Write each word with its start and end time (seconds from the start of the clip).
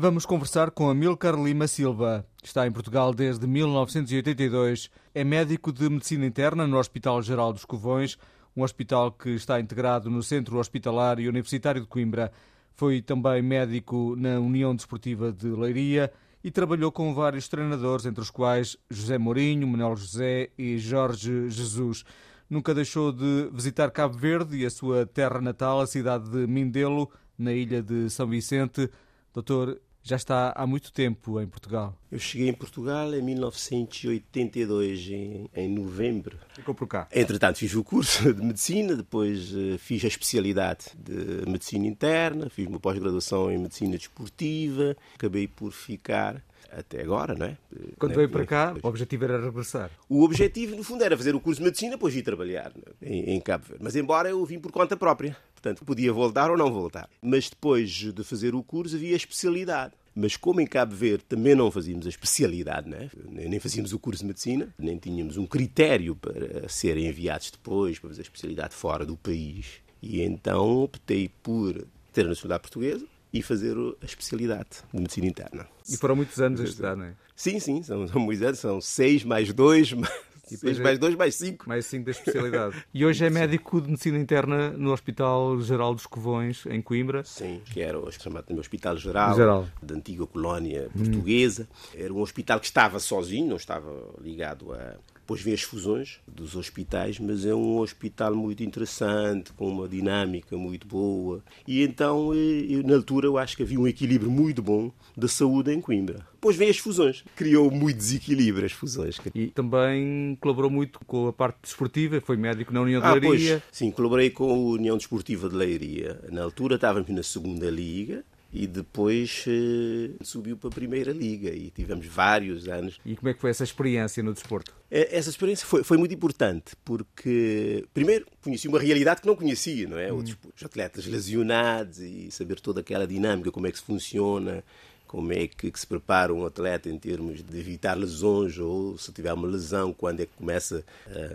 Vamos 0.00 0.24
conversar 0.24 0.70
com 0.70 0.88
Amilcar 0.88 1.34
Lima 1.34 1.66
Silva. 1.66 2.24
Está 2.40 2.64
em 2.64 2.70
Portugal 2.70 3.12
desde 3.12 3.48
1982. 3.48 4.90
É 5.12 5.24
médico 5.24 5.72
de 5.72 5.90
medicina 5.90 6.24
interna 6.24 6.68
no 6.68 6.78
Hospital 6.78 7.20
Geral 7.20 7.52
dos 7.52 7.64
Covões, 7.64 8.16
um 8.56 8.62
hospital 8.62 9.10
que 9.10 9.30
está 9.30 9.58
integrado 9.58 10.08
no 10.08 10.22
Centro 10.22 10.56
Hospitalar 10.56 11.18
e 11.18 11.28
Universitário 11.28 11.80
de 11.80 11.88
Coimbra. 11.88 12.30
Foi 12.74 13.02
também 13.02 13.42
médico 13.42 14.14
na 14.16 14.38
União 14.38 14.72
Desportiva 14.72 15.32
de 15.32 15.48
Leiria 15.48 16.12
e 16.44 16.50
trabalhou 16.52 16.92
com 16.92 17.12
vários 17.12 17.48
treinadores, 17.48 18.06
entre 18.06 18.22
os 18.22 18.30
quais 18.30 18.76
José 18.88 19.18
Mourinho, 19.18 19.66
Manuel 19.66 19.96
José 19.96 20.50
e 20.56 20.78
Jorge 20.78 21.50
Jesus. 21.50 22.04
Nunca 22.48 22.72
deixou 22.72 23.10
de 23.10 23.50
visitar 23.52 23.90
Cabo 23.90 24.16
Verde 24.16 24.58
e 24.58 24.64
a 24.64 24.70
sua 24.70 25.06
terra 25.06 25.40
natal, 25.40 25.80
a 25.80 25.88
cidade 25.88 26.30
de 26.30 26.46
Mindelo, 26.46 27.10
na 27.36 27.52
ilha 27.52 27.82
de 27.82 28.08
São 28.08 28.28
Vicente. 28.28 28.88
Doutor, 29.34 29.80
já 30.02 30.16
está 30.16 30.52
há 30.56 30.66
muito 30.66 30.92
tempo 30.92 31.40
em 31.40 31.46
Portugal. 31.46 31.96
Eu 32.10 32.18
cheguei 32.18 32.48
em 32.48 32.52
Portugal 32.52 33.14
em 33.14 33.22
1982, 33.22 35.08
em, 35.08 35.50
em 35.54 35.68
novembro. 35.68 36.38
Ficou 36.54 36.74
por 36.74 36.86
cá? 36.86 37.06
Entretanto, 37.12 37.58
fiz 37.58 37.74
o 37.74 37.84
curso 37.84 38.32
de 38.32 38.42
medicina, 38.42 38.96
depois 38.96 39.52
uh, 39.52 39.78
fiz 39.78 40.04
a 40.04 40.08
especialidade 40.08 40.86
de 40.96 41.48
medicina 41.48 41.86
interna, 41.86 42.48
fiz 42.48 42.66
uma 42.66 42.80
pós-graduação 42.80 43.50
em 43.50 43.58
medicina 43.58 43.98
desportiva, 43.98 44.96
acabei 45.14 45.46
por 45.46 45.72
ficar 45.72 46.42
até 46.70 47.00
agora, 47.00 47.34
não 47.34 47.46
é? 47.46 47.56
Quando 47.98 48.14
veio 48.14 48.28
para 48.28 48.46
cá, 48.46 48.74
o 48.82 48.86
objetivo 48.86 49.24
era 49.24 49.40
regressar? 49.40 49.90
O 50.08 50.22
objetivo, 50.22 50.76
no 50.76 50.84
fundo, 50.84 51.02
era 51.02 51.16
fazer 51.16 51.34
o 51.34 51.40
curso 51.40 51.60
de 51.60 51.64
medicina, 51.64 51.92
depois 51.92 52.14
ir 52.14 52.22
trabalhar 52.22 52.72
é? 53.00 53.08
em, 53.08 53.30
em 53.34 53.40
Cabo 53.40 53.64
Verde. 53.68 53.82
Mas 53.82 53.96
embora 53.96 54.28
eu 54.28 54.44
vim 54.44 54.58
por 54.58 54.70
conta 54.70 54.96
própria. 54.96 55.36
Portanto, 55.58 55.84
podia 55.84 56.12
voltar 56.12 56.50
ou 56.50 56.56
não 56.56 56.72
voltar. 56.72 57.10
Mas 57.20 57.50
depois 57.50 57.90
de 57.90 58.22
fazer 58.22 58.54
o 58.54 58.62
curso 58.62 58.94
havia 58.94 59.16
especialidade. 59.16 59.92
Mas 60.14 60.36
como 60.36 60.60
em 60.60 60.66
Cabo 60.66 60.94
Verde 60.94 61.24
também 61.28 61.54
não 61.54 61.70
fazíamos 61.70 62.06
a 62.06 62.08
especialidade, 62.08 62.88
né? 62.88 63.10
nem 63.28 63.60
fazíamos 63.60 63.92
o 63.92 63.98
curso 63.98 64.22
de 64.22 64.26
medicina, 64.26 64.72
nem 64.78 64.96
tínhamos 64.98 65.36
um 65.36 65.46
critério 65.46 66.16
para 66.16 66.68
serem 66.68 67.06
enviados 67.06 67.50
depois 67.50 67.98
para 67.98 68.08
fazer 68.10 68.22
a 68.22 68.24
especialidade 68.24 68.74
fora 68.74 69.04
do 69.04 69.16
país. 69.16 69.80
E 70.00 70.22
então 70.22 70.82
optei 70.82 71.28
por 71.42 71.86
ter 72.12 72.24
a 72.24 72.28
nacionalidade 72.28 72.62
portuguesa 72.62 73.06
e 73.32 73.42
fazer 73.42 73.76
a 74.00 74.04
especialidade 74.04 74.68
de 74.92 75.00
medicina 75.00 75.26
interna. 75.26 75.66
E 75.88 75.96
foram 75.96 76.16
muitos 76.16 76.40
anos 76.40 76.60
a 76.60 76.64
estudar, 76.64 76.96
não 76.96 77.04
é? 77.04 77.14
Sim, 77.34 77.60
sim, 77.60 77.82
são, 77.82 78.06
são 78.08 78.20
muitos 78.20 78.42
anos, 78.44 78.58
são 78.58 78.80
seis 78.80 79.22
mais 79.22 79.52
dois, 79.52 79.92
e 80.54 80.56
depois 80.56 80.78
mais 80.78 80.98
dois, 80.98 81.14
mais 81.14 81.34
cinco. 81.34 81.68
Mais 81.68 81.86
cinco 81.86 82.06
da 82.06 82.10
especialidade. 82.10 82.76
E 82.92 83.04
hoje 83.04 83.24
é 83.24 83.30
médico 83.30 83.80
de 83.80 83.88
medicina 83.88 84.18
interna 84.18 84.70
no 84.70 84.92
Hospital 84.92 85.60
Geral 85.60 85.94
dos 85.94 86.06
Covões, 86.06 86.64
em 86.66 86.80
Coimbra. 86.80 87.22
Sim, 87.24 87.60
que 87.66 87.80
era 87.80 87.98
o 87.98 88.10
chamado 88.10 88.58
Hospital 88.58 88.96
Geral, 88.96 89.36
Geral, 89.36 89.68
da 89.82 89.94
antiga 89.94 90.26
colónia 90.26 90.88
portuguesa. 90.96 91.68
Hum. 91.70 91.98
Era 91.98 92.12
um 92.12 92.20
hospital 92.20 92.58
que 92.58 92.66
estava 92.66 92.98
sozinho, 92.98 93.48
não 93.48 93.56
estava 93.56 93.90
ligado 94.20 94.72
a 94.72 94.96
depois 95.28 95.42
vem 95.42 95.52
as 95.52 95.60
fusões 95.60 96.20
dos 96.26 96.56
hospitais, 96.56 97.18
mas 97.18 97.44
é 97.44 97.54
um 97.54 97.80
hospital 97.80 98.34
muito 98.34 98.62
interessante, 98.62 99.52
com 99.52 99.68
uma 99.68 99.86
dinâmica 99.86 100.56
muito 100.56 100.88
boa. 100.88 101.44
E 101.66 101.82
então, 101.82 102.32
eh, 102.32 102.64
eu, 102.66 102.82
na 102.82 102.94
altura, 102.94 103.26
eu 103.26 103.36
acho 103.36 103.54
que 103.54 103.62
havia 103.62 103.78
um 103.78 103.86
equilíbrio 103.86 104.30
muito 104.30 104.62
bom 104.62 104.90
da 105.14 105.28
saúde 105.28 105.70
em 105.70 105.82
Coimbra. 105.82 106.26
Depois 106.32 106.56
vem 106.56 106.70
as 106.70 106.78
fusões. 106.78 107.24
Criou 107.36 107.70
muito 107.70 107.98
desequilíbrio 107.98 108.64
as 108.64 108.72
fusões. 108.72 109.20
E 109.34 109.48
também 109.48 110.34
colaborou 110.40 110.70
muito 110.70 110.98
com 111.00 111.28
a 111.28 111.32
parte 111.32 111.58
desportiva, 111.60 112.22
foi 112.22 112.38
médico 112.38 112.72
na 112.72 112.80
União 112.80 113.02
de 113.02 113.06
ah, 113.06 113.12
Leiria. 113.12 113.60
Pois, 113.60 113.62
sim, 113.70 113.90
colaborei 113.90 114.30
com 114.30 114.50
a 114.50 114.54
União 114.54 114.96
Desportiva 114.96 115.46
de 115.50 115.56
Leiria. 115.56 116.18
Na 116.32 116.42
altura 116.42 116.76
estávamos 116.76 117.10
na 117.10 117.22
segunda 117.22 117.68
liga, 117.68 118.24
e 118.52 118.66
depois 118.66 119.44
uh, 119.46 120.24
subiu 120.24 120.56
para 120.56 120.68
a 120.68 120.72
Primeira 120.72 121.12
Liga 121.12 121.50
e 121.50 121.70
tivemos 121.70 122.06
vários 122.06 122.68
anos. 122.68 122.98
E 123.04 123.14
como 123.14 123.28
é 123.28 123.34
que 123.34 123.40
foi 123.40 123.50
essa 123.50 123.64
experiência 123.64 124.22
no 124.22 124.32
desporto? 124.32 124.74
Eh, 124.90 125.16
essa 125.16 125.28
experiência 125.28 125.66
foi, 125.66 125.84
foi 125.84 125.98
muito 125.98 126.14
importante 126.14 126.74
porque, 126.84 127.84
primeiro, 127.92 128.26
conheci 128.42 128.66
uma 128.66 128.78
realidade 128.78 129.20
que 129.20 129.26
não 129.26 129.36
conhecia, 129.36 129.86
não 129.86 129.98
é? 129.98 130.12
Hum. 130.12 130.18
Os 130.56 130.64
atletas 130.64 131.06
lesionados 131.06 131.98
e 131.98 132.30
saber 132.30 132.60
toda 132.60 132.80
aquela 132.80 133.06
dinâmica, 133.06 133.50
como 133.50 133.66
é 133.66 133.72
que 133.72 133.78
se 133.78 133.84
funciona, 133.84 134.64
como 135.08 135.32
é 135.32 135.48
que, 135.48 135.70
que, 135.70 135.80
se 135.80 135.86
prepara 135.86 136.32
um 136.32 136.44
atleta 136.44 136.88
em 136.88 136.98
termos 136.98 137.42
de 137.42 137.58
evitar 137.58 137.96
lesões 137.96 138.58
ou 138.58 138.96
se 138.98 139.10
tiver 139.10 139.32
uma 139.32 139.48
lesão, 139.48 139.92
quando 139.92 140.20
é 140.20 140.26
que 140.26 140.32
começa 140.36 140.84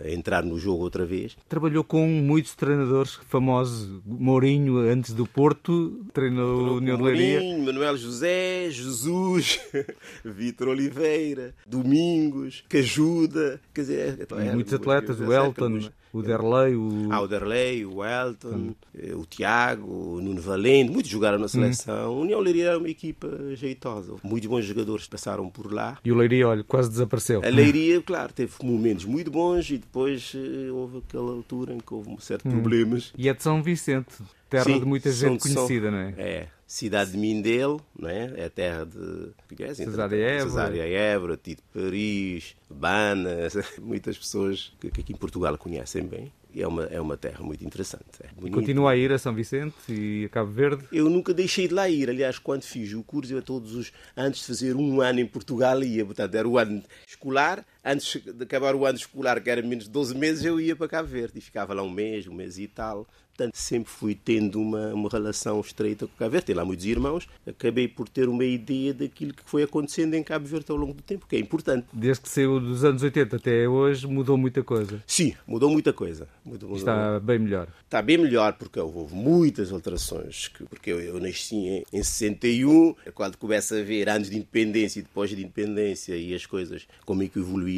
a 0.06 0.10
entrar 0.10 0.44
no 0.44 0.58
jogo 0.60 0.84
outra 0.84 1.06
vez. 1.06 1.36
Trabalhou 1.50 1.84
com 1.84 2.08
muitos 2.08 2.54
treinadores 2.54 3.16
famosos, 3.28 3.90
Mourinho 4.06 4.78
antes 4.78 5.14
do 5.14 5.26
Porto, 5.26 6.03
treinou 6.14 6.74
o 6.74 6.78
União 6.78 6.98
de 6.98 7.04
Leiria. 7.04 7.58
Manuel 7.58 7.98
José, 7.98 8.70
Jesus, 8.70 9.60
Vitor 10.24 10.70
Oliveira, 10.70 11.54
Domingos, 11.66 12.64
Cajuda, 12.70 13.60
quer 13.74 13.82
dizer, 13.82 14.28
é, 14.30 14.54
muitos 14.54 14.74
atletas, 14.74 15.20
o 15.20 15.34
Elton 15.34 15.90
o 16.14 16.22
Derlei, 16.22 16.76
o... 16.76 17.12
Ah, 17.12 17.22
o 17.22 17.28
Derlei, 17.28 17.84
o 17.84 18.06
Elton, 18.06 18.48
hum. 18.48 18.76
o 19.16 19.26
Tiago, 19.26 19.92
o 19.92 20.22
Nuno 20.22 20.40
Valente, 20.40 20.92
muitos 20.92 21.10
jogaram 21.10 21.40
na 21.40 21.48
seleção. 21.48 22.14
Hum. 22.16 22.22
União 22.22 22.40
Leiria 22.40 22.68
era 22.68 22.78
uma 22.78 22.88
equipa 22.88 23.28
jeitosa. 23.56 24.14
Muitos 24.22 24.48
bons 24.48 24.64
jogadores 24.64 25.08
passaram 25.08 25.50
por 25.50 25.74
lá. 25.74 25.98
E 26.06 26.12
o 26.12 26.16
Leiria, 26.16 26.48
olha, 26.48 26.64
quase 26.64 26.90
desapareceu. 26.92 27.42
A 27.44 27.50
Leiria, 27.50 28.00
claro, 28.00 28.32
teve 28.32 28.52
momentos 28.62 29.06
muito 29.06 29.32
bons 29.32 29.68
e 29.72 29.80
depois 29.80 30.34
eh, 30.36 30.72
houve 30.72 31.00
aquela 31.00 31.32
altura 31.32 31.74
em 31.74 31.80
que 31.80 31.92
houve 31.92 32.12
um 32.12 32.20
certo 32.20 32.48
hum. 32.48 32.52
problemas. 32.52 33.12
E 33.18 33.28
é 33.28 33.34
de 33.34 33.42
São 33.42 33.64
Vicente, 33.64 34.14
terra 34.54 34.66
Sim, 34.66 34.80
de 34.80 34.86
muita 34.86 35.12
gente 35.12 35.42
conhecida, 35.42 35.90
não 35.90 35.98
é? 35.98 36.14
É, 36.18 36.48
cidade 36.68 37.12
de 37.12 37.18
Mindelo, 37.18 37.82
não 37.98 38.08
é? 38.08 38.34
é 38.38 38.46
a 38.46 38.50
terra 38.50 38.86
de 38.86 39.32
é, 39.64 39.74
Cesária 39.74 40.16
Évora, 40.16 40.50
Cesária 40.50 40.84
Évora 40.84 41.38
Tito 41.38 41.64
Paris, 41.74 42.56
Bana, 42.70 43.48
muitas 43.82 44.18
pessoas 44.18 44.72
que, 44.80 44.92
que 44.92 45.02
aqui 45.02 45.14
em 45.14 45.16
Portugal 45.16 45.58
conhecem 45.58 46.04
bem. 46.04 46.32
É 46.56 46.68
uma, 46.68 46.84
é 46.84 47.02
uma 47.02 47.18
terra 47.18 47.44
muito 47.44 47.66
interessante. 47.66 48.04
É 48.22 48.50
continua 48.52 48.92
a 48.92 48.96
ir 48.96 49.12
a 49.12 49.18
São 49.18 49.34
Vicente 49.34 49.74
e 49.90 50.26
a 50.26 50.30
Cabo 50.30 50.52
Verde? 50.52 50.84
Eu 50.92 51.10
nunca 51.10 51.34
deixei 51.34 51.68
de 51.68 51.74
lá 51.74 51.90
ir. 51.90 52.12
Aliás, 52.12 52.38
quando 52.38 52.62
fiz 52.62 52.94
o 52.94 53.02
curso, 53.02 53.34
eu 53.34 53.42
todos 53.42 53.74
os 53.74 53.92
antes 54.16 54.42
de 54.42 54.48
fazer 54.48 54.76
um 54.76 55.02
ano 55.02 55.20
em 55.20 55.26
Portugal 55.26 55.82
ia. 55.82 56.06
Portanto, 56.06 56.36
era 56.36 56.48
o 56.48 56.60
ano 56.60 56.84
escolar. 57.08 57.66
Antes 57.86 58.22
de 58.24 58.44
acabar 58.44 58.76
o 58.76 58.86
ano 58.86 58.98
escolar, 58.98 59.42
que 59.42 59.50
era 59.50 59.62
menos 59.62 59.86
de 59.86 59.90
12 59.90 60.16
meses, 60.16 60.46
eu 60.46 60.60
ia 60.60 60.76
para 60.76 60.88
Cabo 60.88 61.10
Verde 61.10 61.38
e 61.38 61.42
ficava 61.42 61.74
lá 61.74 61.84
um 61.84 61.90
mês, 61.90 62.28
um 62.28 62.34
mês 62.34 62.58
e 62.58 62.68
tal. 62.68 63.06
Portanto, 63.36 63.56
sempre 63.56 63.92
fui 63.92 64.14
tendo 64.14 64.62
uma, 64.62 64.94
uma 64.94 65.10
relação 65.10 65.60
estreita 65.60 66.06
com 66.06 66.14
Cabo 66.16 66.32
Verde. 66.32 66.46
Tem 66.46 66.56
lá 66.56 66.64
muitos 66.64 66.86
irmãos. 66.86 67.28
Acabei 67.48 67.88
por 67.88 68.08
ter 68.08 68.30
uma 68.30 68.46
ideia 68.46 68.94
daquilo 68.94 69.34
que 69.34 69.42
foi 69.44 69.64
acontecendo 69.64 70.14
em 70.14 70.22
Cabo 70.22 70.46
Verde 70.46 70.68
ao 70.70 70.78
longo 70.78 70.94
do 70.94 71.02
tempo, 71.02 71.26
que 71.28 71.36
é 71.36 71.40
importante. 71.40 71.88
Desde 71.92 72.22
que 72.22 72.30
saiu 72.30 72.60
dos 72.60 72.86
anos 72.86 73.02
80 73.02 73.36
até 73.36 73.68
hoje, 73.68 74.06
mudou 74.06 74.38
muita 74.38 74.64
coisa. 74.64 75.04
Sim, 75.08 75.34
mudou 75.48 75.72
muita 75.72 75.92
coisa. 75.92 76.28
Mudou, 76.46 76.70
mudou. 76.70 76.78
Está 76.78 77.20
bem 77.20 77.40
melhor. 77.40 77.68
Está 77.84 78.04
bem 78.04 78.20
melhor 78.20 78.54
porque 78.54 78.80
houve 78.80 79.16
muitas 79.16 79.72
alterações. 79.72 80.52
Porque 80.70 80.92
eu, 80.92 81.02
eu 81.02 81.20
nasci 81.20 81.56
em, 81.56 81.84
em 81.92 82.04
61, 82.04 82.94
quando 83.16 83.36
começa 83.38 83.80
a 83.80 83.84
ver 83.84 84.10
anos 84.10 84.30
de 84.30 84.36
independência 84.36 85.00
e 85.00 85.04
depois 85.04 85.32
de 85.32 85.38
independência 85.38 86.16
e 86.16 86.36
as 86.36 86.46
coisas 86.46 86.88
como 87.04 87.24
é 87.24 87.28
que 87.28 87.40
evoluíram, 87.40 87.73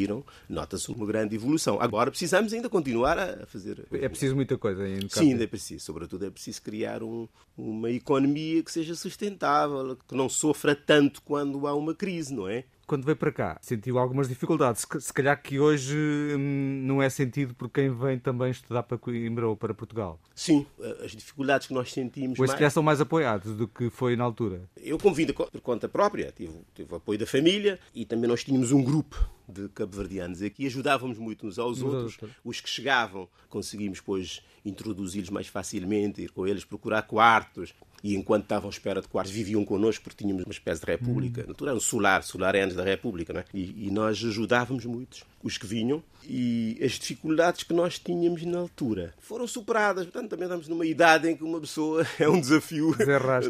nota-se 0.48 0.90
uma 0.90 1.06
grande 1.06 1.34
evolução. 1.34 1.80
Agora 1.80 2.10
precisamos 2.10 2.52
ainda 2.52 2.68
continuar 2.68 3.18
a 3.18 3.46
fazer. 3.46 3.86
É 3.92 4.08
preciso 4.08 4.34
muita 4.34 4.58
coisa 4.58 4.82
ainda. 4.82 5.08
Sim, 5.08 5.32
ainda 5.32 5.44
é 5.44 5.46
preciso. 5.46 5.84
Sobretudo 5.84 6.26
é 6.26 6.30
preciso 6.30 6.62
criar 6.62 7.02
um, 7.02 7.28
uma 7.56 7.90
economia 7.90 8.62
que 8.62 8.72
seja 8.72 8.94
sustentável, 8.94 9.96
que 10.08 10.14
não 10.14 10.28
sofra 10.28 10.74
tanto 10.74 11.22
quando 11.22 11.66
há 11.66 11.74
uma 11.74 11.94
crise, 11.94 12.34
não 12.34 12.48
é? 12.48 12.64
quando 12.86 13.04
veio 13.04 13.16
para 13.16 13.32
cá, 13.32 13.58
sentiu 13.60 13.98
algumas 13.98 14.28
dificuldades. 14.28 14.86
Se 15.00 15.12
calhar 15.12 15.40
que 15.42 15.58
hoje 15.58 15.96
hum, 15.96 16.82
não 16.84 17.02
é 17.02 17.10
sentido 17.10 17.54
por 17.54 17.68
quem 17.68 17.92
vem 17.92 18.18
também 18.18 18.50
estudar 18.50 18.84
para 18.84 18.96
Coimbra 18.96 19.48
ou 19.48 19.56
para 19.56 19.74
Portugal. 19.74 20.20
Sim, 20.34 20.64
as 21.04 21.10
dificuldades 21.10 21.66
que 21.66 21.74
nós 21.74 21.92
sentimos. 21.92 22.38
Hoje, 22.38 22.52
mais... 22.52 22.64
se 22.64 22.70
são 22.70 22.82
mais 22.82 23.00
apoiados 23.00 23.56
do 23.56 23.66
que 23.66 23.90
foi 23.90 24.14
na 24.16 24.24
altura. 24.24 24.62
Eu 24.76 24.98
convido 24.98 25.34
por 25.34 25.60
conta 25.60 25.88
própria, 25.88 26.32
tive, 26.34 26.54
tive 26.74 26.94
apoio 26.94 27.18
da 27.18 27.26
família 27.26 27.78
e 27.94 28.04
também 28.04 28.28
nós 28.28 28.44
tínhamos 28.44 28.70
um 28.70 28.82
grupo 28.82 29.35
de 29.48 29.68
cabo-verdianos 29.68 30.42
aqui, 30.42 30.66
ajudávamos 30.66 31.18
muito 31.18 31.46
uns 31.46 31.58
aos 31.58 31.82
outros. 31.82 32.14
outros. 32.14 32.36
Os 32.44 32.60
que 32.60 32.68
chegavam, 32.68 33.28
conseguimos, 33.48 34.00
pois, 34.00 34.42
introduzi-los 34.64 35.30
mais 35.30 35.46
facilmente, 35.46 36.22
ir 36.22 36.30
com 36.30 36.46
eles 36.46 36.64
procurar 36.64 37.02
quartos. 37.02 37.74
E 38.02 38.14
enquanto 38.14 38.44
estavam 38.44 38.68
à 38.68 38.72
espera 38.72 39.00
de 39.00 39.08
quartos, 39.08 39.32
viviam 39.32 39.64
connosco 39.64 40.04
porque 40.04 40.22
tínhamos 40.22 40.44
uma 40.44 40.52
espécie 40.52 40.80
de 40.80 40.86
república. 40.86 41.46
Hum. 41.48 41.54
Era 41.66 41.74
um 41.74 41.80
solar, 41.80 42.22
solar 42.22 42.54
é 42.54 42.62
antes 42.62 42.76
da 42.76 42.84
república, 42.84 43.32
não 43.32 43.40
é? 43.40 43.44
E, 43.52 43.86
e 43.86 43.90
nós 43.90 44.22
ajudávamos 44.24 44.84
muitos, 44.84 45.24
os 45.42 45.58
que 45.58 45.66
vinham, 45.66 46.02
e 46.28 46.78
as 46.82 46.92
dificuldades 46.92 47.62
que 47.62 47.72
nós 47.72 47.98
tínhamos 47.98 48.42
na 48.44 48.58
altura 48.58 49.14
foram 49.20 49.46
superadas. 49.46 50.04
Portanto, 50.04 50.30
também 50.30 50.46
estamos 50.46 50.68
numa 50.68 50.86
idade 50.86 51.28
em 51.28 51.36
que 51.36 51.44
uma 51.44 51.60
pessoa 51.60 52.06
é 52.18 52.28
um 52.28 52.40
desafio, 52.40 52.94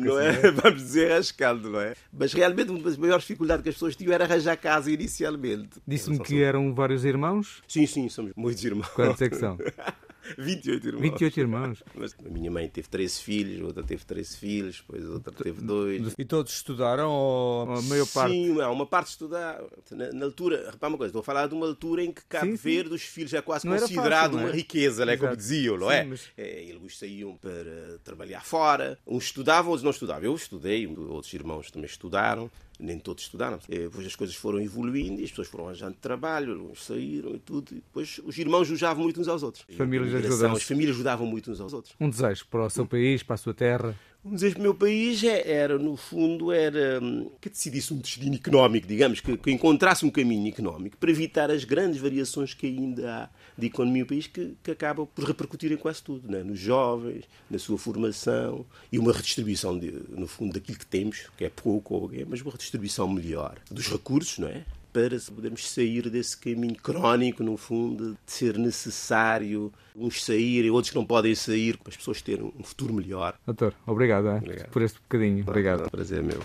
não 0.01 0.19
é? 0.19 0.29
é? 0.29 0.51
Vamos 0.53 0.83
dizer, 0.83 1.11
rascando, 1.11 1.71
não 1.71 1.81
é? 1.81 1.95
Mas 2.13 2.33
realmente 2.33 2.71
uma 2.71 2.81
das 2.81 2.97
maiores 2.97 3.23
dificuldades 3.23 3.63
que 3.63 3.69
as 3.71 3.75
pessoas 3.75 3.97
tinham 3.97 4.13
era 4.13 4.25
arranjar 4.25 4.57
casa 4.57 4.91
inicialmente. 4.91 5.81
Disse-me 5.87 6.19
que 6.19 6.43
eram 6.43 6.75
vários 6.75 7.05
irmãos? 7.05 7.63
Sim, 7.67 7.87
sim, 7.87 8.09
somos 8.09 8.33
muitos 8.37 8.65
irmãos. 8.65 8.89
Quantos 8.89 9.23
é 9.23 9.29
que 9.29 9.37
são? 9.37 9.59
28 10.39 10.87
irmãos. 10.87 11.03
28 11.03 11.41
irmãos. 11.41 11.83
Mas 11.95 12.15
a 12.25 12.29
minha 12.29 12.51
mãe 12.51 12.69
teve 12.69 12.89
13 12.89 13.21
filhos, 13.21 13.61
outra 13.63 13.83
teve 13.83 14.05
13 14.05 14.37
filhos, 14.37 14.77
depois 14.81 15.09
outra 15.09 15.33
teve 15.33 15.61
dois. 15.63 16.15
E 16.19 16.25
todos 16.25 16.53
estudaram 16.53 17.11
ou 17.11 17.71
a 17.71 17.83
maior 17.83 18.07
parte? 18.07 18.33
Sim, 18.33 18.61
uma 18.61 18.87
parte 18.87 19.09
estudar. 19.09 19.63
Na, 19.91 20.13
na, 20.13 20.25
altura, 20.27 20.71
repara 20.71 20.91
uma 20.91 20.99
coisa, 20.99 21.11
estou 21.11 21.21
a 21.21 21.25
falar 21.25 21.47
de 21.47 21.55
uma 21.55 21.67
altura 21.67 22.03
em 22.03 22.13
que 22.13 22.25
Cabo 22.25 22.47
sim, 22.47 22.57
Verde 22.57 22.95
os 22.95 23.03
filhos 23.03 23.33
é 23.35 23.43
quase 23.43 23.67
não 23.67 23.79
considerado 23.79 24.33
fácil, 24.33 24.39
é? 24.39 24.45
uma 24.45 24.51
riqueza, 24.51 25.05
é? 25.05 25.17
como 25.17 25.37
diziam, 25.37 25.79
não 25.79 25.91
é? 25.91 26.03
Sim, 26.03 26.09
mas... 26.11 26.29
é? 26.37 26.65
Eles 26.65 26.99
saíam 26.99 27.37
para 27.37 27.99
trabalhar 28.03 28.45
fora, 28.45 28.99
uns 29.07 29.25
estudavam, 29.25 29.71
outros 29.71 29.85
não 29.85 29.91
estudavam. 29.91 30.25
Eu 30.25 30.35
estudei, 30.35 30.87
outros 30.87 31.33
irmãos 31.33 31.71
também 31.71 31.87
estudaram 31.87 32.51
nem 32.79 32.99
todos 32.99 33.25
estudaram. 33.25 33.59
Eh, 33.69 33.81
depois 33.81 34.07
as 34.07 34.17
coisas 34.17 34.37
foram 34.37 34.61
evoluindo 34.61 35.21
e 35.21 35.25
as 35.25 35.31
pessoas 35.31 35.49
foram 35.49 35.67
arranjando 35.67 35.97
trabalho, 36.01 36.71
uns 36.71 36.85
saíram 36.85 37.35
e 37.35 37.39
tudo. 37.39 37.73
E 37.73 37.77
depois 37.77 38.21
os 38.25 38.37
irmãos 38.39 38.71
ajudavam 38.71 39.03
muito 39.03 39.21
uns 39.21 39.29
aos 39.29 39.43
outros. 39.43 39.65
As 39.69 39.77
famílias 39.77 40.15
ajudavam. 40.15 40.57
As 40.57 40.63
famílias 40.63 40.97
ajudavam 40.97 41.27
muito 41.27 41.51
uns 41.51 41.61
aos 41.61 41.73
outros. 41.73 41.95
Um 42.01 42.11
desejo 42.11 42.47
para 42.51 42.65
o 42.65 42.71
seu 42.71 42.87
país, 42.87 43.23
para 43.23 43.35
a 43.35 43.39
sua 43.39 43.55
terra? 43.55 43.95
Desejo 44.31 44.55
para 44.55 44.61
o 44.61 44.63
meu 44.65 44.75
país 44.75 45.23
é, 45.23 45.51
era, 45.51 45.79
no 45.79 45.97
fundo, 45.97 46.51
era 46.51 47.01
hum, 47.03 47.31
que 47.41 47.49
decidisse 47.49 47.95
um 47.95 47.99
destino 47.99 48.35
económico, 48.35 48.87
digamos, 48.87 49.21
que, 49.21 49.37
que, 49.37 49.51
encontrasse 49.51 50.05
um 50.05 50.11
caminho 50.11 50.49
económico 50.49 50.97
para 50.97 51.11
evitar 51.11 51.51
as 51.51 51.65
grandes 51.65 52.01
variações 52.01 52.53
que 52.53 52.67
ainda 52.67 53.15
há 53.15 53.29
de 53.57 53.67
economia 53.67 54.03
no 54.03 54.09
país 54.09 54.27
que, 54.27 54.55
que 54.63 54.71
acabam 54.71 55.07
por 55.15 55.25
repercutir 55.25 55.71
em 55.71 55.77
quase 55.77 56.03
tudo, 56.03 56.31
né? 56.31 56.43
nos 56.43 56.59
jovens, 56.59 57.25
na 57.49 57.59
sua 57.59 57.79
formação 57.79 58.67
e 58.91 58.99
uma 58.99 59.13
redistribuição, 59.13 59.79
de, 59.79 59.93
no 60.09 60.27
fundo, 60.27 60.55
daquilo 60.55 60.79
que 60.79 60.87
temos, 60.87 61.29
que 61.37 61.45
é 61.45 61.51
pouco, 61.51 62.11
mas 62.29 62.41
uma 62.43 62.51
redistribuição 62.51 63.09
melhor 63.09 63.57
dos 63.71 63.87
recursos, 63.87 64.39
não 64.39 64.49
é? 64.49 64.65
Para 64.97 65.19
podermos 65.35 65.69
sair 65.69 66.09
desse 66.09 66.35
caminho 66.39 66.75
crónico, 66.77 67.45
no 67.45 67.59
fundo, 67.59 68.13
de 68.13 68.33
ser 68.33 68.57
necessário 68.57 69.71
uns 69.95 70.25
saírem, 70.25 70.71
outros 70.71 70.91
que 70.91 70.97
não 70.97 71.05
podem 71.05 71.35
sair, 71.35 71.77
para 71.77 71.91
as 71.91 71.99
pessoas 71.99 72.23
terem 72.23 72.51
um 72.59 72.63
futuro 72.63 72.95
melhor. 72.95 73.39
Doutor, 73.45 73.75
obrigado, 73.87 74.29
é? 74.29 74.39
obrigado. 74.39 74.71
por 74.71 74.81
este 74.81 74.99
bocadinho. 74.99 75.45
Obrigado. 75.47 75.91
prazer 75.91 76.23
meu. 76.23 76.35